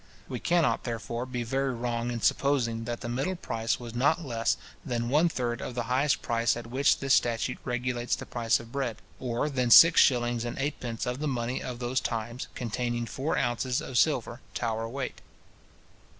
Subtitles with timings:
[0.27, 4.57] We cannot, therefore, be very wrong in supposing that the middle price was not less
[4.83, 8.71] than one third of the highest price at which this statute regulates the price of
[8.71, 13.37] bread, or than six shillings and eightpence of the money of those times, containing four
[13.37, 15.21] ounces of silver, Tower weight.